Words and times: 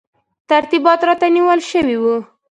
ترتیبات 0.49 0.99
راته 1.07 1.27
نیول 1.35 1.59
شوي 1.71 1.97
وو. 2.01 2.15